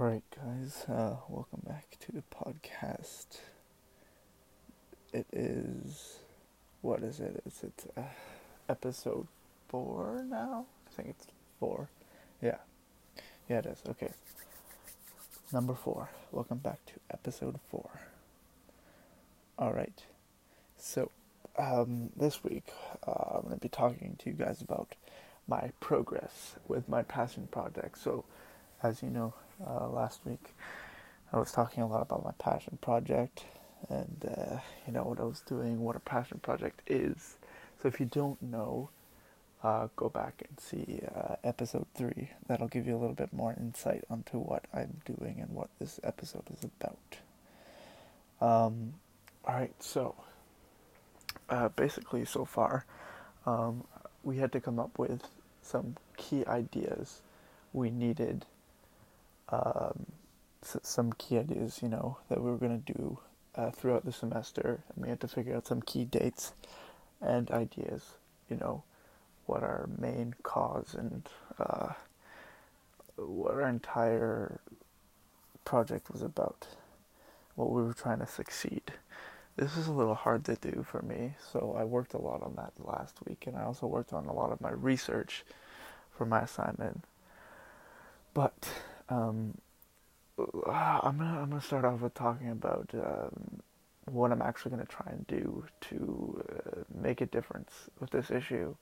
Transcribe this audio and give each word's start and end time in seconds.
All 0.00 0.06
right, 0.06 0.24
guys, 0.34 0.86
uh, 0.88 1.16
welcome 1.28 1.62
back 1.64 1.96
to 2.00 2.10
the 2.10 2.24
podcast. 2.34 3.38
It 5.12 5.26
is, 5.32 6.18
what 6.82 7.00
is 7.04 7.20
it? 7.20 7.40
Is 7.46 7.62
it 7.62 7.92
uh, 7.96 8.00
episode 8.68 9.28
four 9.68 10.24
now? 10.28 10.66
I 10.88 10.90
think 10.96 11.10
it's 11.10 11.28
four. 11.60 11.90
Yeah, 12.42 12.56
yeah, 13.48 13.58
it 13.58 13.66
is. 13.66 13.82
Okay, 13.90 14.10
number 15.52 15.74
four. 15.74 16.10
Welcome 16.32 16.58
back 16.58 16.84
to 16.86 16.94
episode 17.12 17.60
four. 17.70 17.90
All 19.56 19.72
right, 19.72 20.02
so 20.76 21.12
um, 21.56 22.10
this 22.16 22.42
week 22.42 22.66
uh, 23.06 23.36
I'm 23.36 23.42
going 23.42 23.54
to 23.54 23.60
be 23.60 23.68
talking 23.68 24.16
to 24.18 24.30
you 24.30 24.34
guys 24.34 24.60
about 24.60 24.96
my 25.46 25.70
progress 25.78 26.56
with 26.66 26.88
my 26.88 27.02
passion 27.04 27.46
project. 27.52 27.98
So, 27.98 28.24
as 28.82 29.00
you 29.00 29.10
know, 29.10 29.34
uh, 29.66 29.88
last 29.88 30.20
week. 30.24 30.54
I 31.32 31.38
was 31.38 31.52
talking 31.52 31.82
a 31.82 31.86
lot 31.86 32.02
about 32.02 32.24
my 32.24 32.32
passion 32.38 32.78
project 32.80 33.44
and 33.88 34.24
uh, 34.36 34.58
you 34.86 34.92
know 34.92 35.02
what 35.02 35.20
I 35.20 35.24
was 35.24 35.40
doing, 35.40 35.80
what 35.80 35.96
a 35.96 36.00
passion 36.00 36.38
project 36.38 36.80
is. 36.86 37.36
So 37.80 37.88
if 37.88 38.00
you 38.00 38.06
don't 38.06 38.40
know, 38.40 38.90
uh, 39.62 39.88
go 39.96 40.08
back 40.08 40.42
and 40.46 40.60
see 40.60 41.00
uh, 41.14 41.36
episode 41.42 41.86
three. 41.94 42.30
That'll 42.46 42.68
give 42.68 42.86
you 42.86 42.94
a 42.94 42.98
little 42.98 43.14
bit 43.14 43.32
more 43.32 43.54
insight 43.58 44.04
onto 44.10 44.38
what 44.38 44.64
I'm 44.72 45.00
doing 45.04 45.38
and 45.40 45.50
what 45.50 45.68
this 45.78 45.98
episode 46.04 46.44
is 46.52 46.64
about. 46.64 46.98
Um, 48.40 48.94
all 49.46 49.54
right, 49.54 49.74
so 49.80 50.14
uh, 51.48 51.68
basically, 51.70 52.24
so 52.24 52.44
far, 52.44 52.84
um, 53.46 53.84
we 54.22 54.36
had 54.38 54.52
to 54.52 54.60
come 54.60 54.78
up 54.78 54.98
with 54.98 55.28
some 55.62 55.96
key 56.16 56.44
ideas 56.46 57.22
we 57.72 57.90
needed 57.90 58.44
um, 59.54 60.06
some 60.82 61.12
key 61.12 61.38
ideas, 61.38 61.80
you 61.82 61.88
know, 61.88 62.18
that 62.28 62.42
we 62.42 62.50
were 62.50 62.56
going 62.56 62.82
to 62.82 62.92
do 62.92 63.18
uh, 63.54 63.70
throughout 63.70 64.04
the 64.04 64.12
semester, 64.12 64.82
and 64.94 65.04
we 65.04 65.08
had 65.08 65.20
to 65.20 65.28
figure 65.28 65.54
out 65.54 65.66
some 65.66 65.82
key 65.82 66.04
dates 66.04 66.52
and 67.20 67.50
ideas, 67.50 68.02
you 68.48 68.56
know, 68.56 68.82
what 69.46 69.62
our 69.62 69.88
main 69.98 70.34
cause 70.42 70.94
and 70.94 71.28
uh, 71.58 71.92
what 73.16 73.54
our 73.54 73.68
entire 73.68 74.60
project 75.64 76.10
was 76.10 76.22
about, 76.22 76.66
what 77.54 77.70
we 77.70 77.82
were 77.82 77.94
trying 77.94 78.18
to 78.18 78.26
succeed. 78.26 78.82
This 79.56 79.76
is 79.76 79.86
a 79.86 79.92
little 79.92 80.16
hard 80.16 80.44
to 80.46 80.56
do 80.56 80.84
for 80.90 81.02
me, 81.02 81.34
so 81.52 81.76
I 81.78 81.84
worked 81.84 82.14
a 82.14 82.18
lot 82.18 82.42
on 82.42 82.54
that 82.56 82.72
last 82.78 83.16
week, 83.28 83.46
and 83.46 83.56
I 83.56 83.62
also 83.62 83.86
worked 83.86 84.12
on 84.12 84.26
a 84.26 84.32
lot 84.32 84.50
of 84.50 84.60
my 84.60 84.72
research 84.72 85.44
for 86.10 86.26
my 86.26 86.40
assignment. 86.40 87.04
But 88.32 88.68
um, 89.08 89.58
I'm 90.38 91.18
gonna 91.18 91.40
I'm 91.42 91.50
gonna 91.50 91.60
start 91.60 91.84
off 91.84 92.00
with 92.00 92.14
talking 92.14 92.50
about 92.50 92.90
um, 92.94 93.60
what 94.06 94.32
I'm 94.32 94.42
actually 94.42 94.72
gonna 94.72 94.86
try 94.86 95.06
and 95.10 95.26
do 95.26 95.64
to 95.82 96.44
uh, 96.48 96.80
make 97.00 97.20
a 97.20 97.26
difference 97.26 97.70
with 98.00 98.10
this 98.10 98.30
issue. 98.30 98.74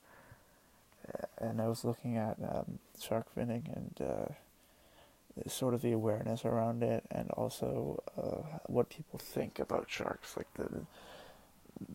And 1.39 1.61
I 1.61 1.69
was 1.69 1.84
looking 1.84 2.17
at 2.17 2.37
um, 2.41 2.79
shark 3.01 3.27
finning 3.37 3.67
and 3.75 4.09
uh, 4.09 5.48
sort 5.48 5.75
of 5.75 5.83
the 5.83 5.92
awareness 5.92 6.45
around 6.45 6.83
it, 6.83 7.05
and 7.11 7.31
also 7.33 8.03
uh, 8.17 8.59
what 8.67 8.89
people 8.89 9.19
think 9.19 9.59
about 9.59 9.91
sharks, 9.91 10.36
like 10.36 10.53
the 10.55 10.86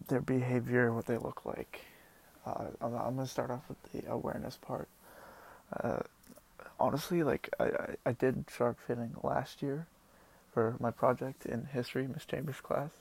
their 0.10 0.22
behavior, 0.22 0.94
what 0.94 1.06
they 1.06 1.18
look 1.18 1.46
like. 1.46 1.82
Uh, 2.46 2.66
I'm, 2.82 2.94
I'm 2.96 3.16
gonna 3.16 3.28
start 3.28 3.50
off 3.50 3.64
with 3.70 3.82
the 3.92 4.12
awareness 4.12 4.58
part. 4.58 4.90
Honestly, 6.80 7.24
like 7.24 7.50
I, 7.60 7.64
I, 7.66 7.96
I 8.08 8.12
did 8.12 8.46
shark 8.56 8.78
finning 8.88 9.24
last 9.24 9.62
year 9.62 9.88
for 10.54 10.76
my 10.80 10.92
project 10.92 11.46
in 11.46 11.66
history, 11.66 12.08
Miss 12.08 12.26
Chambers 12.26 12.62
class, 12.62 12.92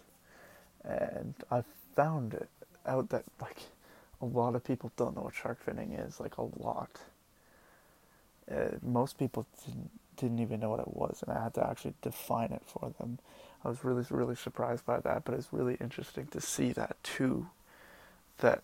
and 0.84 1.34
I 1.50 1.62
found 1.94 2.46
out 2.86 3.10
that 3.10 3.24
like 3.40 3.58
a 4.20 4.24
lot 4.26 4.54
of 4.54 4.64
people 4.64 4.92
don't 4.96 5.14
know 5.16 5.22
what 5.22 5.34
shark 5.34 5.64
finning 5.64 6.06
is, 6.06 6.20
like 6.20 6.38
a 6.38 6.42
lot. 6.42 7.00
Uh, 8.50 8.76
most 8.82 9.18
people 9.18 9.46
didn't 9.66 9.90
didn't 10.16 10.38
even 10.38 10.60
know 10.60 10.70
what 10.70 10.80
it 10.80 10.94
was, 10.96 11.22
and 11.26 11.36
I 11.36 11.42
had 11.42 11.54
to 11.54 11.66
actually 11.68 11.92
define 12.00 12.50
it 12.52 12.62
for 12.64 12.92
them. 12.98 13.18
I 13.64 13.68
was 13.68 13.84
really 13.84 14.04
really 14.10 14.36
surprised 14.36 14.86
by 14.86 15.00
that, 15.00 15.24
but 15.24 15.34
it's 15.34 15.52
really 15.52 15.76
interesting 15.80 16.26
to 16.28 16.40
see 16.40 16.72
that 16.72 16.96
too. 17.02 17.48
That 18.38 18.62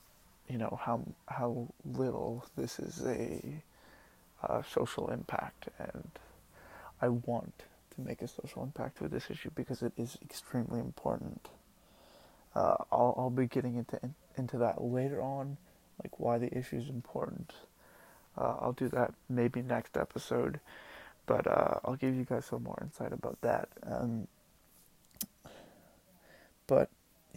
you 0.49 0.59
know 0.59 0.79
how 0.83 1.03
how 1.29 1.69
little 1.85 2.47
this 2.57 2.79
is 2.79 3.05
a 3.07 3.63
uh, 4.43 4.63
social 4.63 5.09
impact, 5.11 5.69
and 5.79 6.11
I 7.01 7.09
want 7.09 7.65
to 7.95 8.01
make 8.01 8.23
a 8.23 8.29
social 8.29 8.63
impact 8.63 9.01
with 9.01 9.11
this 9.11 9.31
issue 9.31 9.51
because 9.55 9.83
it 9.83 9.93
is 9.97 10.19
extremely 10.23 10.81
important. 10.81 11.49
Uh, 12.55 12.77
I'll 12.91 13.15
I'll 13.17 13.31
be 13.31 13.47
getting 13.47 13.77
into 13.77 13.99
into 14.37 14.59
that 14.59 14.83
later 14.83 15.21
on, 15.21 15.57
like 16.03 16.19
why 16.19 16.39
the 16.39 16.57
issue 16.57 16.77
is 16.77 16.89
important. 16.89 17.53
Uh, 18.37 18.57
I'll 18.61 18.73
do 18.73 18.89
that 18.89 19.13
maybe 19.29 19.63
next 19.63 19.97
episode, 19.97 20.61
but 21.27 21.47
uh, 21.47 21.81
I'll 21.85 21.97
give 21.97 22.15
you 22.15 22.25
guys 22.25 22.47
some 22.47 22.63
more 22.63 22.79
insight 22.83 23.13
about 23.13 23.41
that. 23.43 23.69
Um, 23.85 24.27
but 26.67 26.89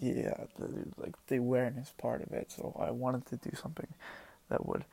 yeah, 0.02 0.46
the, 0.58 0.68
like 0.98 1.14
the 1.28 1.38
awareness 1.38 1.94
part 1.98 2.22
of 2.22 2.32
it. 2.32 2.52
So 2.52 2.76
I 2.80 2.92
wanted 2.92 3.26
to 3.28 3.38
do 3.38 3.56
something 3.56 3.88
that 4.50 4.66
would 4.66 4.86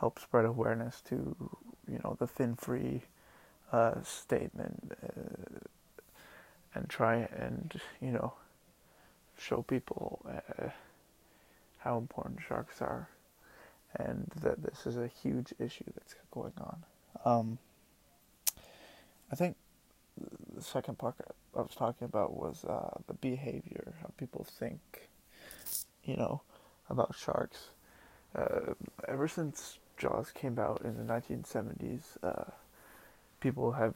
help 0.00 0.18
spread 0.18 0.44
awareness 0.44 1.00
to 1.02 1.36
you 1.90 2.00
know 2.02 2.16
the 2.18 2.26
fin 2.26 2.56
free 2.56 3.02
uh, 3.72 4.02
statement 4.02 4.92
uh, 5.04 5.60
and 6.74 6.88
try 6.88 7.28
and 7.36 7.80
you 8.00 8.10
know 8.10 8.32
show 9.38 9.62
people 9.62 10.24
uh, 10.28 10.68
how 11.78 11.96
important 11.96 12.40
sharks 12.46 12.82
are 12.82 13.08
and 13.96 14.30
that 14.40 14.62
this 14.62 14.86
is 14.86 14.96
a 14.96 15.08
huge 15.22 15.52
issue 15.58 15.84
that's 15.94 16.14
going 16.30 16.52
on. 16.60 16.84
Um, 17.24 17.58
I 19.32 19.36
think 19.36 19.56
the 20.54 20.62
second 20.62 20.98
part 20.98 21.16
I 21.56 21.60
was 21.60 21.74
talking 21.74 22.04
about 22.04 22.36
was 22.36 22.64
uh, 22.64 22.98
the 23.06 23.14
behavior, 23.14 23.94
how 24.00 24.10
people 24.16 24.46
think, 24.48 25.08
you 26.04 26.16
know, 26.16 26.42
about 26.88 27.14
sharks. 27.16 27.70
Uh, 28.34 28.74
ever 29.08 29.26
since 29.26 29.78
Jaws 30.00 30.32
came 30.32 30.58
out 30.58 30.80
in 30.82 30.96
the 30.96 31.12
1970s, 31.12 32.16
uh, 32.22 32.50
people 33.38 33.72
have 33.72 33.94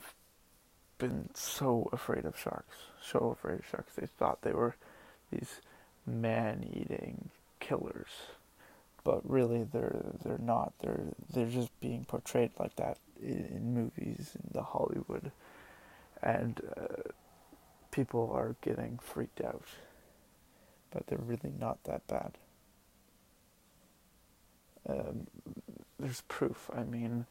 been 0.99 1.31
so 1.35 1.89
afraid 1.93 2.27
of 2.27 2.39
sharks, 2.39 2.77
so 3.03 3.35
afraid 3.39 3.61
of 3.61 3.67
sharks. 3.67 3.95
They 3.95 4.07
thought 4.07 4.43
they 4.43 4.53
were 4.53 4.77
these 5.31 5.61
man-eating 6.07 7.31
killers, 7.59 8.11
but 9.03 9.29
really 9.29 9.65
they're 9.65 10.05
they're 10.23 10.39
not. 10.39 10.75
They're 10.81 11.07
they're 11.33 11.47
just 11.47 11.79
being 11.81 12.05
portrayed 12.05 12.51
like 12.59 12.77
that 12.77 12.99
in, 13.23 13.47
in 13.55 13.75
movies 13.75 14.33
in 14.35 14.51
the 14.53 14.63
Hollywood, 14.63 15.33
and 16.23 16.61
uh, 16.77 17.11
people 17.91 18.31
are 18.35 18.57
getting 18.61 18.99
freaked 19.03 19.41
out. 19.41 19.65
But 20.91 21.07
they're 21.07 21.19
really 21.19 21.53
not 21.59 21.83
that 21.85 22.07
bad. 22.07 22.39
Um, 24.89 25.27
there's 25.99 26.22
proof. 26.22 26.71
I 26.75 26.84
mean, 26.84 27.27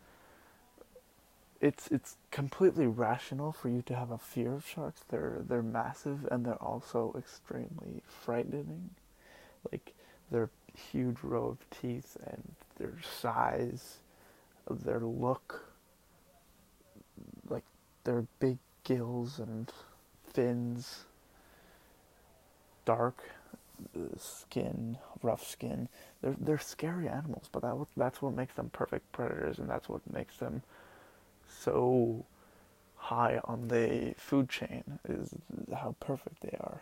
it's 1.62 1.88
it's 1.88 2.18
completely 2.31 2.88
rational 2.88 3.51
for 3.51 3.69
you 3.69 3.81
to 3.84 3.96
have 3.96 4.12
a 4.12 4.18
fear 4.18 4.53
of 4.53 4.68
sharks. 4.68 5.01
They're 5.09 5.41
they're 5.47 5.63
massive 5.63 6.28
and 6.31 6.46
they're 6.46 6.56
also 6.56 7.16
extremely 7.18 8.01
frightening. 8.06 8.90
Like 9.72 9.94
their 10.29 10.50
huge 10.91 11.18
row 11.24 11.47
of 11.47 11.69
teeth 11.69 12.18
and 12.25 12.53
their 12.78 12.96
size, 13.22 14.00
their 14.69 15.00
look, 15.00 15.74
like 17.50 17.63
their 18.04 18.25
big 18.39 18.57
gills 18.83 19.39
and 19.39 19.71
fins, 20.33 21.06
dark 22.86 23.24
skin, 24.18 24.98
rough 25.22 25.48
skin. 25.48 25.90
They're 26.22 26.36
they're 26.40 26.60
scary 26.60 27.08
animals, 27.08 27.50
but 27.52 27.62
that 27.62 27.75
that's 27.96 28.22
what 28.22 28.34
makes 28.34 28.54
them 28.56 28.70
perfect 28.70 29.12
predators, 29.12 29.60
and 29.60 29.70
that's 29.70 29.90
what 29.90 30.02
makes 30.12 30.38
them 30.38 30.64
so 31.48 32.25
high 32.96 33.40
on 33.46 33.68
the 33.68 34.14
food 34.18 34.50
chain 34.50 35.00
is 35.08 35.34
how 35.74 35.96
perfect 36.00 36.42
they 36.42 36.58
are. 36.60 36.81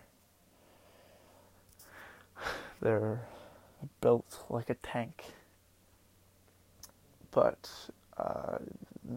They're 2.82 3.22
built 4.02 4.44
like 4.50 4.70
a 4.70 4.76
tank. 4.76 5.26
But 7.32 7.70
uh, 8.18 8.60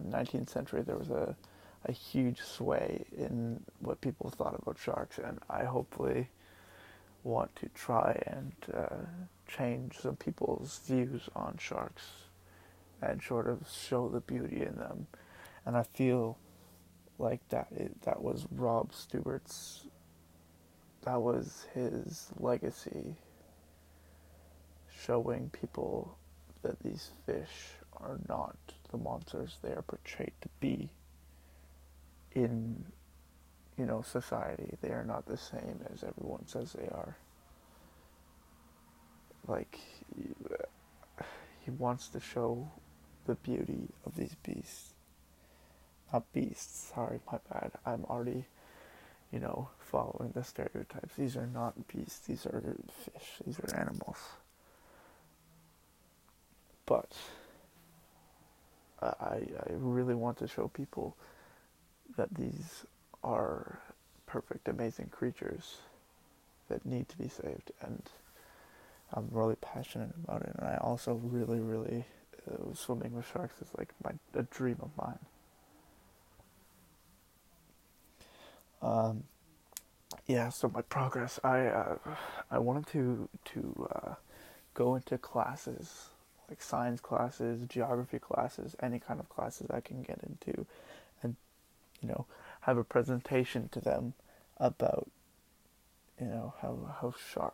19th 0.09 0.49
century, 0.49 0.81
there 0.81 0.97
was 0.97 1.09
a 1.09 1.35
a 1.85 1.91
huge 1.91 2.41
sway 2.41 3.05
in 3.15 3.63
what 3.79 4.01
people 4.01 4.29
thought 4.29 4.55
about 4.59 4.77
sharks, 4.77 5.17
and 5.19 5.39
I 5.49 5.63
hopefully 5.65 6.29
want 7.25 7.55
to 7.55 7.67
try 7.69 8.21
and 8.27 8.53
uh, 8.73 8.95
change 9.47 9.97
some 9.97 10.15
people's 10.15 10.79
views 10.85 11.27
on 11.35 11.57
sharks 11.59 12.03
and 13.01 13.21
sort 13.21 13.47
of 13.47 13.67
show 13.69 14.07
the 14.07 14.21
beauty 14.21 14.61
in 14.61 14.75
them. 14.75 15.07
And 15.65 15.75
I 15.75 15.83
feel 15.83 16.37
like 17.17 17.41
that 17.49 17.67
it, 17.71 18.01
that 18.03 18.21
was 18.21 18.47
Rob 18.51 18.93
Stewart's 18.93 19.87
that 21.03 21.21
was 21.21 21.67
his 21.73 22.29
legacy 22.39 23.15
showing 25.05 25.49
people 25.51 26.17
that 26.63 26.79
these 26.79 27.11
fish 27.27 27.75
are 27.97 28.19
not 28.27 28.55
the 28.91 28.97
monsters 28.97 29.57
they 29.61 29.69
are 29.69 29.83
portrayed 29.83 30.33
to 30.41 30.49
be 30.59 30.89
in 32.33 32.83
you 33.77 33.85
know 33.85 34.01
society 34.01 34.75
they 34.81 34.89
are 34.89 35.03
not 35.05 35.25
the 35.25 35.37
same 35.37 35.79
as 35.93 36.03
everyone 36.03 36.47
says 36.47 36.73
they 36.73 36.87
are. 36.87 37.17
Like 39.47 39.77
he 41.59 41.71
wants 41.71 42.07
to 42.09 42.19
show 42.19 42.69
the 43.25 43.35
beauty 43.35 43.89
of 44.05 44.15
these 44.15 44.35
beasts. 44.43 44.93
Not 46.13 46.31
beasts 46.33 46.91
sorry 46.93 47.19
my 47.31 47.39
bad. 47.51 47.71
I'm 47.85 48.05
already 48.05 48.45
you 49.31 49.39
know 49.39 49.69
following 49.79 50.31
the 50.33 50.43
stereotypes. 50.43 51.15
These 51.15 51.35
are 51.35 51.47
not 51.47 51.87
beasts. 51.87 52.19
These 52.27 52.45
are 52.45 52.75
fish. 52.89 53.41
These 53.45 53.59
are 53.59 53.79
animals. 53.79 54.17
But 56.85 57.11
I, 59.01 59.41
I 59.59 59.69
really 59.71 60.15
want 60.15 60.37
to 60.37 60.47
show 60.47 60.67
people 60.67 61.17
that 62.17 62.33
these 62.33 62.85
are 63.25 63.79
perfect, 64.27 64.67
amazing 64.67 65.07
creatures 65.07 65.77
that 66.69 66.85
need 66.85 67.09
to 67.09 67.17
be 67.17 67.27
saved, 67.27 67.71
and 67.81 68.03
I'm 69.13 69.27
really 69.31 69.55
passionate 69.55 70.11
about 70.23 70.43
it. 70.43 70.55
And 70.57 70.67
I 70.67 70.77
also 70.77 71.15
really, 71.23 71.59
really 71.59 72.05
uh, 72.49 72.73
swimming 72.73 73.13
with 73.13 73.27
sharks 73.31 73.61
is 73.61 73.69
like 73.77 73.89
my 74.03 74.11
a 74.39 74.43
dream 74.43 74.77
of 74.81 74.91
mine. 74.97 75.19
Um, 78.81 79.23
yeah. 80.27 80.49
So 80.49 80.69
my 80.69 80.81
progress, 80.81 81.39
I 81.43 81.67
uh, 81.67 81.97
I 82.51 82.59
wanted 82.59 82.87
to 82.87 83.29
to 83.45 83.89
uh, 83.93 84.13
go 84.73 84.95
into 84.95 85.17
classes 85.17 86.09
like 86.49 86.61
science 86.61 87.01
classes, 87.01 87.61
geography 87.67 88.19
classes, 88.19 88.75
any 88.81 88.99
kind 88.99 89.19
of 89.19 89.29
classes 89.29 89.67
I 89.71 89.79
can 89.79 90.03
get 90.03 90.19
into, 90.23 90.65
and 91.23 91.35
you 92.01 92.09
know 92.09 92.25
have 92.65 92.77
a 92.77 92.83
presentation 92.83 93.69
to 93.69 93.79
them 93.79 94.13
about 94.57 95.09
you 96.19 96.27
know 96.27 96.53
how 96.61 96.95
how 97.01 97.13
shark 97.33 97.53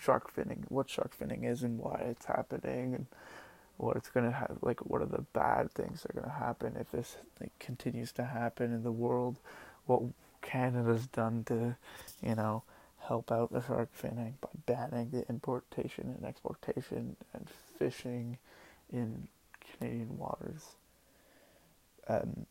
shark 0.00 0.34
finning, 0.34 0.64
what 0.68 0.88
shark 0.88 1.16
finning 1.18 1.44
is, 1.44 1.62
and 1.62 1.78
why 1.78 2.00
it's 2.08 2.26
happening, 2.26 2.94
and 2.94 3.06
what 3.76 3.96
it's 3.96 4.08
gonna 4.10 4.32
have, 4.32 4.58
like 4.62 4.80
what 4.86 5.02
are 5.02 5.06
the 5.06 5.24
bad 5.32 5.70
things 5.72 6.02
that 6.02 6.16
are 6.16 6.20
gonna 6.20 6.34
happen 6.34 6.76
if 6.78 6.90
this 6.90 7.16
like, 7.40 7.56
continues 7.58 8.12
to 8.12 8.24
happen 8.24 8.72
in 8.72 8.82
the 8.82 8.92
world, 8.92 9.38
what 9.86 10.02
Canada's 10.40 11.06
done 11.06 11.44
to, 11.44 11.76
you 12.22 12.34
know, 12.34 12.62
help 13.00 13.30
out 13.30 13.52
the 13.52 13.62
shark 13.62 13.90
finning 13.96 14.34
by 14.40 14.48
banning 14.66 15.10
the 15.10 15.28
importation 15.28 16.14
and 16.16 16.24
exportation 16.24 17.16
and 17.34 17.48
fishing 17.78 18.38
in 18.92 19.28
Canadian 19.60 20.16
waters. 20.16 20.76
Um, 22.08 22.46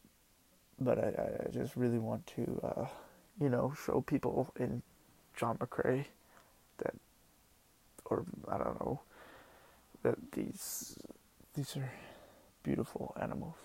but 0.80 1.00
I, 1.00 1.48
I 1.48 1.52
just 1.52 1.76
really 1.76 2.00
want 2.00 2.28
to, 2.36 2.62
uh, 2.64 2.88
you 3.40 3.50
know, 3.50 3.74
show 3.86 4.02
people 4.02 4.54
in 4.60 4.82
John 5.36 5.58
McCrae 5.58 6.06
that, 6.80 6.96
or 8.06 8.26
I 8.48 8.58
don't 8.58 8.80
know, 8.80 9.02
that 10.04 10.32
these 10.32 10.98
these 11.54 11.76
are 11.78 11.92
beautiful 12.64 13.16
animals. 13.20 13.56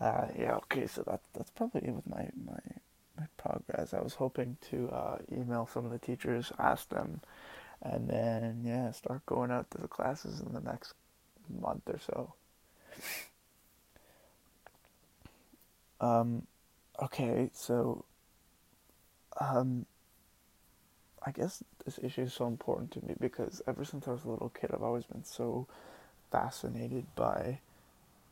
Uh, 0.00 0.26
yeah, 0.38 0.54
okay, 0.56 0.86
so 0.86 1.02
that 1.02 1.20
that's 1.34 1.50
probably 1.50 1.82
it 1.88 1.94
with 1.94 2.06
my 2.06 2.28
my 2.44 2.60
my 3.18 3.26
progress. 3.36 3.94
I 3.94 4.00
was 4.00 4.14
hoping 4.14 4.56
to 4.70 4.88
uh, 4.90 5.18
email 5.32 5.68
some 5.72 5.84
of 5.84 5.90
the 5.90 5.98
teachers, 5.98 6.52
ask 6.58 6.88
them, 6.90 7.20
and 7.82 8.08
then 8.08 8.62
yeah, 8.64 8.90
start 8.92 9.24
going 9.26 9.50
out 9.50 9.70
to 9.72 9.78
the 9.78 9.88
classes 9.88 10.40
in 10.40 10.52
the 10.52 10.60
next 10.60 10.94
month 11.48 11.82
or 11.88 11.98
so. 11.98 12.34
Um, 16.00 16.46
okay, 17.02 17.50
so 17.52 18.04
um, 19.40 19.86
I 21.24 21.30
guess 21.30 21.62
this 21.84 21.98
issue 22.02 22.22
is 22.22 22.32
so 22.32 22.46
important 22.46 22.90
to 22.92 23.04
me 23.04 23.14
because 23.18 23.62
ever 23.66 23.84
since 23.84 24.06
I 24.06 24.12
was 24.12 24.24
a 24.24 24.30
little 24.30 24.50
kid, 24.50 24.70
I've 24.72 24.82
always 24.82 25.04
been 25.04 25.24
so 25.24 25.66
fascinated 26.30 27.06
by 27.14 27.60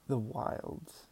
the 0.08 0.18
wilds 0.18 1.06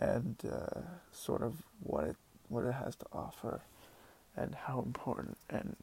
and 0.00 0.36
uh, 0.50 0.80
sort 1.12 1.42
of 1.42 1.62
what 1.82 2.04
it 2.04 2.16
what 2.48 2.64
it 2.64 2.72
has 2.72 2.96
to 2.96 3.06
offer 3.12 3.62
and 4.36 4.54
how 4.54 4.80
important 4.80 5.38
and 5.48 5.76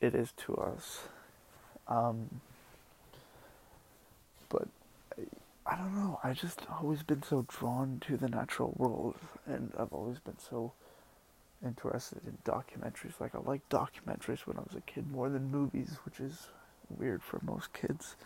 it 0.00 0.14
is 0.14 0.32
to 0.32 0.54
us. 0.56 1.02
Um, 1.86 2.40
but 4.48 4.68
I, 5.66 5.76
don't 5.76 5.94
know. 5.94 6.20
I 6.22 6.32
just 6.32 6.60
always 6.80 7.02
been 7.02 7.22
so 7.22 7.46
drawn 7.48 8.00
to 8.06 8.16
the 8.16 8.28
natural 8.28 8.74
world, 8.76 9.16
and 9.46 9.72
I've 9.78 9.92
always 9.92 10.18
been 10.18 10.38
so 10.38 10.72
interested 11.64 12.20
in 12.26 12.38
documentaries. 12.44 13.20
Like 13.20 13.34
I 13.34 13.38
like 13.38 13.68
documentaries 13.68 14.46
when 14.46 14.58
I 14.58 14.60
was 14.60 14.76
a 14.76 14.80
kid 14.82 15.10
more 15.10 15.28
than 15.30 15.50
movies, 15.50 15.98
which 16.04 16.20
is 16.20 16.48
weird 16.90 17.22
for 17.22 17.40
most 17.42 17.72
kids, 17.72 18.16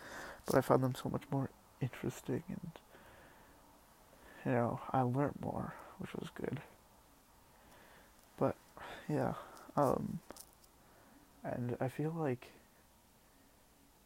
but 0.45 0.55
I 0.55 0.61
found 0.61 0.83
them 0.83 0.95
so 0.95 1.09
much 1.09 1.23
more 1.31 1.49
interesting 1.81 2.43
and 2.49 2.71
you 4.45 4.51
know, 4.51 4.79
I 4.91 5.01
learned 5.01 5.37
more, 5.41 5.73
which 5.99 6.13
was 6.15 6.29
good. 6.33 6.61
But 8.37 8.55
yeah, 9.09 9.33
um, 9.75 10.19
and 11.43 11.75
I 11.81 11.89
feel 11.89 12.13
like 12.17 12.47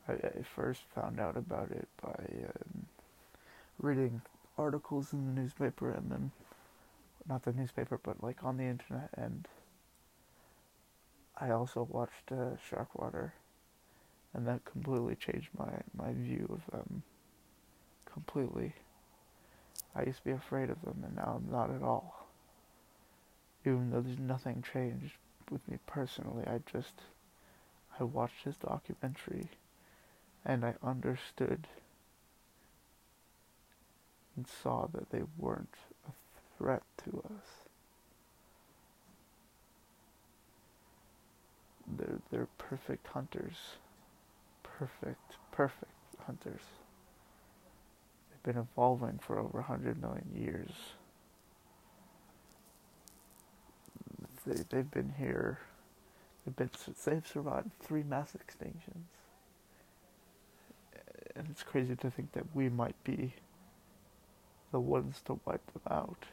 I, 0.07 0.13
I 0.13 0.44
first 0.56 0.81
found 0.95 1.19
out 1.19 1.38
about 1.38 1.71
it 1.71 1.88
by 2.01 2.09
um, 2.09 2.73
reading 3.83 4.21
articles 4.57 5.12
in 5.12 5.25
the 5.25 5.41
newspaper 5.41 5.91
and 5.91 6.09
then 6.09 6.31
not 7.27 7.44
the 7.44 7.51
newspaper, 7.53 8.00
but 8.01 8.24
like 8.24 8.44
on 8.44 8.57
the 8.57 8.63
internet, 8.63 9.09
and 9.15 9.47
I 11.39 11.51
also 11.51 11.88
watched 11.89 12.31
uh, 12.31 12.56
Sharkwater, 12.69 13.31
and 14.33 14.47
that 14.47 14.65
completely 14.65 15.15
changed 15.15 15.50
my 15.57 15.71
my 15.95 16.13
view 16.13 16.47
of 16.50 16.71
them. 16.71 17.03
Completely. 18.12 18.74
I 19.95 20.03
used 20.03 20.19
to 20.19 20.25
be 20.25 20.31
afraid 20.31 20.69
of 20.69 20.81
them, 20.81 21.03
and 21.05 21.15
now 21.15 21.39
I'm 21.39 21.51
not 21.51 21.69
at 21.69 21.84
all. 21.84 22.27
Even 23.65 23.91
though 23.91 24.01
there's 24.01 24.19
nothing 24.19 24.63
changed 24.74 25.13
with 25.50 25.67
me 25.67 25.77
personally, 25.86 26.46
I 26.48 26.60
just 26.72 27.01
I 28.00 28.03
watched 28.03 28.43
his 28.43 28.58
documentary, 28.58 29.50
and 30.46 30.65
I 30.65 30.75
understood 30.84 31.67
and 34.36 34.48
saw 34.48 34.88
that 34.94 35.12
they 35.12 35.24
weren't 35.38 35.75
a 36.08 36.12
threat 36.58 36.84
to 37.06 37.24
us. 37.25 37.46
They're 41.98 42.20
they're 42.32 42.48
perfect 42.58 43.08
hunters. 43.08 43.56
Perfect, 44.63 45.38
perfect 45.52 45.92
hunters 46.25 46.62
They've 48.44 48.54
been 48.56 48.62
evolving 48.62 49.20
for 49.20 49.40
over 49.40 49.60
100 49.60 50.02
million 50.02 50.30
years. 50.36 50.72
They, 54.46 54.63
they've 54.70 54.92
been 54.92 55.13
here. 55.18 55.60
They've, 56.46 56.56
been, 56.56 56.70
they've 57.06 57.28
survived 57.28 57.72
three 57.80 58.04
mass 58.04 58.34
extinctions. 58.38 59.06
And 61.36 61.48
it's 61.50 61.63
crazy 61.63 61.96
to 61.96 62.12
think 62.12 62.34
that 62.34 62.46
we 62.54 62.70
might 62.70 63.02
be 63.04 63.34
the 64.74 64.80
ones 64.80 65.22
to 65.25 65.39
wipe 65.46 65.65
them 65.72 65.84
out. 65.89 66.25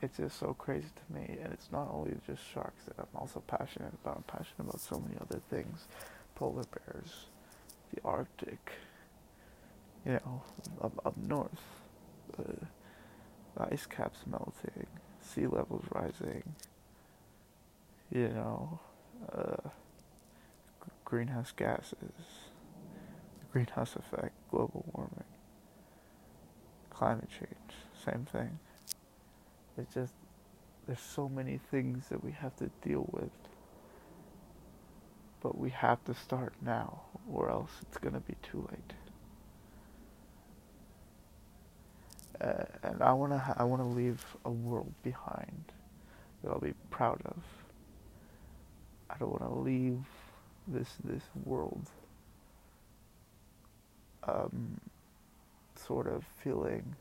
It's 0.00 0.18
just 0.18 0.38
so 0.38 0.54
crazy 0.54 0.86
to 0.94 1.14
me, 1.14 1.36
and 1.42 1.52
it's 1.52 1.70
not 1.72 1.90
only 1.92 2.14
just 2.26 2.42
sharks 2.54 2.84
that 2.84 2.94
I'm 2.98 3.20
also 3.20 3.42
passionate 3.46 3.92
about. 4.02 4.18
I'm 4.18 4.22
passionate 4.22 4.68
about 4.68 4.80
so 4.80 5.00
many 5.00 5.16
other 5.20 5.40
things 5.50 5.88
polar 6.36 6.62
bears, 6.64 7.26
the 7.92 8.00
Arctic, 8.04 8.72
you 10.04 10.12
know, 10.12 10.42
up, 10.80 10.92
up 11.04 11.16
north, 11.16 11.50
the 12.36 13.64
ice 13.72 13.86
caps 13.86 14.20
melting, 14.26 14.86
sea 15.20 15.46
levels 15.48 15.84
rising, 15.90 16.42
you 18.12 18.28
know, 18.28 18.78
uh, 19.32 19.70
greenhouse 21.04 21.52
gases, 21.56 21.94
the 23.40 23.46
greenhouse 23.50 23.96
effect, 23.96 24.34
global 24.50 24.84
warming, 24.92 25.24
climate 26.96 27.28
change, 27.30 27.74
same 28.04 28.26
thing. 28.32 28.58
It's 29.78 29.94
just, 29.94 30.14
there's 30.86 31.00
so 31.00 31.28
many 31.28 31.58
things 31.70 32.08
that 32.10 32.24
we 32.24 32.32
have 32.32 32.56
to 32.56 32.70
deal 32.82 33.08
with. 33.12 33.30
But 35.42 35.58
we 35.58 35.70
have 35.70 36.04
to 36.06 36.14
start 36.14 36.54
now, 36.62 37.02
or 37.30 37.50
else 37.50 37.70
it's 37.82 37.98
going 37.98 38.14
to 38.14 38.20
be 38.20 38.36
too 38.42 38.68
late. 38.72 38.94
uh, 42.40 42.64
and 42.82 43.02
I 43.02 43.12
wanna 43.14 43.38
ha- 43.38 43.56
I 43.58 43.64
wanna 43.64 43.88
leave 43.88 44.24
a 44.44 44.50
world 44.50 44.94
behind 45.02 45.64
that 46.42 46.50
I'll 46.50 46.60
be 46.60 46.74
proud 46.90 47.20
of. 47.26 47.42
I 49.10 49.16
don't 49.18 49.30
wanna 49.32 49.54
leave 49.60 50.04
this 50.68 50.94
this 51.04 51.24
world 51.44 51.90
um, 54.24 54.80
sort 55.86 56.06
of 56.06 56.24
feeling 56.42 56.96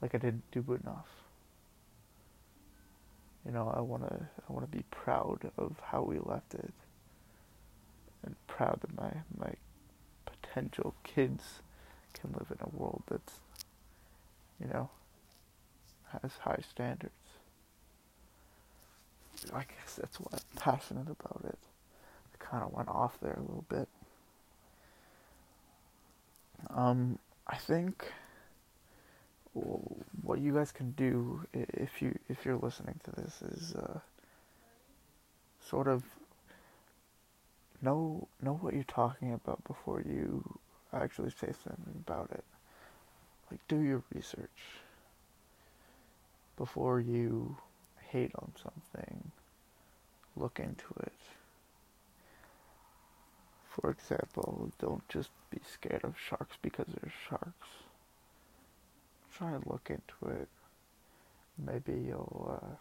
like 0.00 0.14
I 0.14 0.18
didn't 0.18 0.50
do 0.52 0.64
enough. 0.82 1.08
You 3.44 3.52
know, 3.52 3.72
I 3.74 3.80
wanna 3.80 4.28
I 4.48 4.52
wanna 4.52 4.66
be 4.66 4.84
proud 4.90 5.50
of 5.56 5.80
how 5.86 6.02
we 6.02 6.18
left 6.18 6.54
it, 6.54 6.72
and 8.24 8.34
proud 8.46 8.80
that 8.82 8.96
my 8.96 9.12
my 9.38 9.52
potential 10.26 10.94
kids 11.04 11.60
can 12.12 12.32
live 12.32 12.50
in 12.50 12.58
a 12.60 12.76
world 12.76 13.02
that's, 13.08 13.34
you 14.60 14.66
know, 14.66 14.90
has 16.22 16.32
high 16.40 16.60
standards. 16.68 17.12
I 19.54 19.60
guess 19.60 19.94
that's 19.96 20.20
why 20.20 20.28
I'm 20.32 20.56
passionate 20.56 21.08
about 21.08 21.42
it. 21.44 21.58
I 22.34 22.44
kind 22.44 22.62
of 22.62 22.72
went 22.72 22.88
off 22.88 23.18
there 23.20 23.34
a 23.38 23.40
little 23.40 23.64
bit. 23.68 23.88
Um, 26.68 27.18
I 27.50 27.56
think 27.56 28.04
what 29.52 30.38
you 30.38 30.54
guys 30.54 30.70
can 30.70 30.92
do 30.92 31.44
if 31.52 32.00
you 32.00 32.16
if 32.28 32.44
you're 32.44 32.56
listening 32.56 33.00
to 33.04 33.10
this 33.20 33.42
is 33.42 33.74
uh, 33.74 33.98
sort 35.60 35.88
of 35.88 36.04
know 37.82 38.28
know 38.40 38.54
what 38.60 38.74
you're 38.74 38.84
talking 38.84 39.32
about 39.32 39.64
before 39.64 40.00
you 40.00 40.44
actually 40.92 41.30
say 41.30 41.52
something 41.64 42.04
about 42.06 42.30
it. 42.30 42.44
Like 43.50 43.60
do 43.66 43.80
your 43.80 44.04
research 44.14 44.60
before 46.56 47.00
you 47.00 47.56
hate 48.10 48.30
on 48.36 48.52
something. 48.62 49.32
Look 50.36 50.60
into 50.60 50.86
it. 51.00 51.12
For 53.80 53.90
example, 53.90 54.70
don't 54.78 55.08
just 55.08 55.30
be 55.50 55.58
scared 55.66 56.04
of 56.04 56.14
sharks 56.18 56.56
because 56.60 56.86
they're 56.88 57.12
sharks. 57.28 57.68
Try 59.32 59.52
and 59.52 59.64
look 59.66 59.88
into 59.88 60.36
it. 60.36 60.48
Maybe 61.56 61.92
you'll 61.92 62.60
uh, 62.62 62.74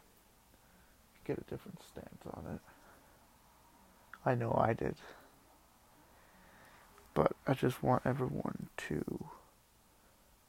get 1.25 1.37
a 1.37 1.49
different 1.49 1.81
stance 1.81 2.23
on 2.33 2.55
it. 2.55 2.61
I 4.25 4.35
know 4.35 4.53
I 4.57 4.73
did. 4.73 4.95
But 7.13 7.33
I 7.47 7.53
just 7.53 7.81
want 7.81 8.03
everyone 8.05 8.67
to 8.89 9.25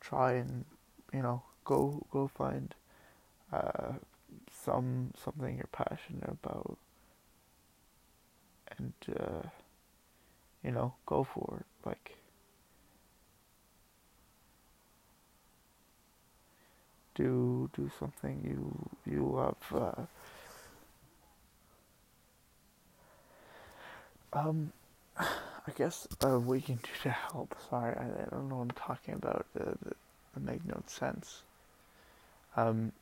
try 0.01 0.33
and, 0.33 0.65
you 1.13 1.23
know, 1.23 1.43
go 1.65 2.07
go 2.11 2.27
find 2.27 2.75
uh, 3.53 3.93
some 4.51 5.13
something 5.23 5.57
you're 5.57 5.69
passionate 5.73 6.29
about 6.29 6.79
and 8.79 8.93
uh, 9.19 9.49
you 10.65 10.71
know, 10.71 10.95
go 11.07 11.25
for 11.25 11.59
it. 11.61 11.67
Like, 11.87 12.17
do 17.15 17.71
do 17.77 17.91
something 17.99 18.41
you 18.45 19.13
you 19.13 19.25
love. 19.25 19.57
Uh, 19.75 20.07
um, 24.33 24.73
I 25.19 25.73
guess 25.77 26.09
uh, 26.25 26.39
you 26.39 26.61
can 26.61 26.77
do 26.77 26.91
to 27.03 27.11
help. 27.11 27.55
Sorry, 27.69 27.95
I, 27.97 28.05
I 28.05 28.27
don't 28.31 28.49
know 28.49 28.57
what 28.57 28.63
I'm 28.63 28.71
talking 28.71 29.15
about. 29.15 29.47
Uh, 29.59 29.73
that 30.35 30.43
make 30.43 30.65
no 30.65 30.83
sense. 30.87 31.43
Um, 32.57 32.93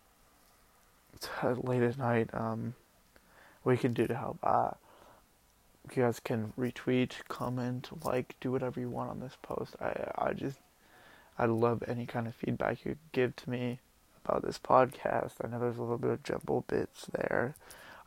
it's 1.15 1.29
late 1.65 1.83
at 1.83 1.99
night. 1.99 2.31
Um, 2.33 2.75
we 3.65 3.77
can 3.77 3.93
do 3.93 4.07
to 4.07 4.15
help. 4.15 4.39
Uh, 4.43 4.71
you 5.97 6.03
guys 6.03 6.21
can 6.21 6.53
retweet, 6.59 7.13
comment, 7.29 7.91
like, 8.05 8.37
do 8.41 8.51
whatever 8.51 8.81
you 8.81 8.91
want 8.91 9.11
on 9.11 9.21
this 9.21 9.37
post. 9.43 9.77
I 9.81 10.11
I 10.17 10.33
just 10.33 10.59
I 11.39 11.47
love 11.47 11.85
any 11.87 12.07
kind 12.07 12.27
of 12.27 12.35
feedback 12.35 12.85
you 12.85 12.97
give 13.13 13.37
to 13.37 13.51
me 13.51 13.81
about 14.25 14.43
this 14.43 14.59
podcast. 14.59 15.33
I 15.43 15.49
know 15.49 15.61
there's 15.61 15.79
a 15.79 15.83
little 15.83 15.99
bit 15.99 16.11
of 16.11 16.23
jumble 16.23 16.65
bits 16.67 17.07
there. 17.13 17.55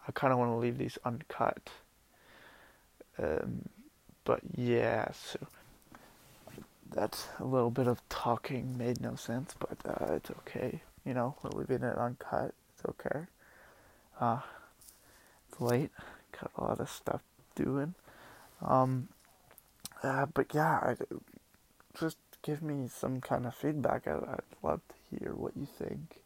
I 0.07 0.11
kind 0.11 0.33
of 0.33 0.39
want 0.39 0.51
to 0.51 0.55
leave 0.55 0.77
these 0.77 0.97
uncut. 1.05 1.69
Um, 3.17 3.69
but 4.25 4.41
yeah, 4.55 5.11
so 5.11 5.39
that's 6.91 7.27
a 7.39 7.45
little 7.45 7.71
bit 7.71 7.87
of 7.87 8.01
talking 8.09 8.77
made 8.77 8.99
no 8.99 9.15
sense, 9.15 9.55
but 9.57 9.77
uh, 9.85 10.15
it's 10.15 10.31
okay. 10.31 10.81
You 11.05 11.13
know, 11.13 11.35
we're 11.41 11.59
leaving 11.59 11.83
it 11.83 11.97
uncut. 11.97 12.53
It's 12.73 12.85
okay. 12.89 13.21
Uh, 14.19 14.39
it's 15.49 15.61
late. 15.61 15.91
Got 16.33 16.51
a 16.57 16.63
lot 16.63 16.79
of 16.79 16.89
stuff 16.89 17.21
doing. 17.63 17.95
Um, 18.61 19.09
uh, 20.03 20.25
but 20.33 20.53
yeah, 20.53 20.79
I, 20.81 20.95
just 21.99 22.17
give 22.41 22.61
me 22.61 22.87
some 22.87 23.21
kind 23.21 23.45
of 23.45 23.55
feedback. 23.55 24.07
I, 24.07 24.15
would 24.15 24.41
love 24.63 24.81
to 24.89 24.95
hear 25.19 25.33
what 25.33 25.55
you 25.55 25.65
think. 25.65 26.21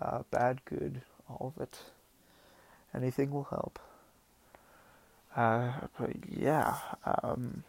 Uh, 0.00 0.22
bad, 0.30 0.64
good, 0.64 1.02
all 1.28 1.52
of 1.56 1.62
it. 1.62 1.78
Anything 2.94 3.30
will 3.30 3.48
help. 3.50 3.78
Uh, 5.34 5.72
but 5.98 6.12
yeah, 6.30 6.76
um, 7.22 7.62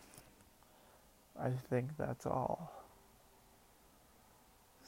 I 1.39 1.49
think 1.69 1.89
that's 1.97 2.25
all. 2.25 2.71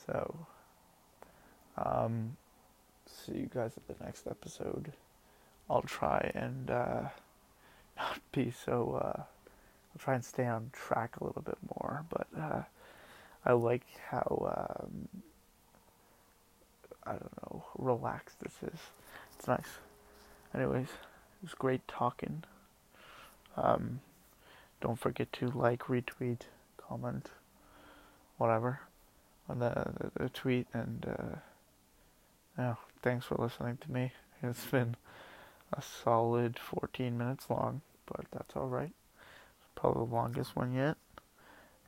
So, 0.06 0.48
um, 1.78 2.38
see 3.06 3.34
you 3.34 3.50
guys 3.54 3.74
at 3.76 3.88
the 3.88 4.04
next 4.04 4.28
episode. 4.28 4.94
I'll 5.70 5.82
try 5.82 6.32
and, 6.34 6.72
uh, 6.72 7.02
not 8.00 8.20
be 8.32 8.52
so. 8.52 9.00
Uh, 9.02 9.22
I'll 9.22 10.00
try 10.00 10.16
and 10.16 10.24
stay 10.26 10.46
on 10.46 10.70
track 10.72 11.18
a 11.20 11.24
little 11.24 11.42
bit 11.42 11.58
more, 11.76 12.06
but 12.10 12.28
uh, 12.40 12.62
I 13.46 13.54
like 13.54 13.86
how 14.10 14.80
um, 14.86 15.08
I 17.04 17.12
don't 17.12 17.38
know 17.44 17.66
relaxed 17.78 18.40
this 18.40 18.54
is. 18.62 18.80
It's 19.38 19.48
nice. 19.48 19.80
Anyways, 20.54 20.88
it 20.88 21.44
was 21.44 21.54
great 21.54 21.88
talking. 21.88 22.44
Um, 23.58 24.02
don't 24.82 25.00
forget 25.00 25.32
to 25.34 25.48
like, 25.50 25.84
retweet, 25.84 26.42
comment, 26.78 27.30
whatever 28.38 28.82
on 29.50 29.60
the, 29.60 29.70
the, 29.70 30.24
the 30.24 30.30
tweet, 30.30 30.68
and 30.74 31.06
uh, 31.08 31.36
yeah, 32.58 32.76
thanks 33.02 33.26
for 33.26 33.36
listening 33.36 33.78
to 33.78 33.92
me. 33.92 34.12
It's 34.42 34.66
been 34.68 34.96
a 35.74 35.82
solid 35.82 36.58
14 36.60 37.18
minutes 37.18 37.50
long 37.50 37.82
but 38.06 38.26
that's 38.32 38.56
alright. 38.56 38.92
Probably 39.76 40.06
the 40.08 40.16
longest 40.16 40.56
one 40.56 40.74
yet. 40.74 40.98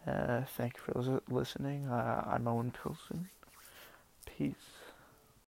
Uh, 0.08 0.42
thank 0.58 0.76
you 0.78 0.94
for 0.94 1.22
listening. 1.30 1.88
Uh, 1.88 2.24
I'm 2.28 2.48
Owen 2.48 2.72
Pilson. 2.72 3.30
Peace. 4.26 4.81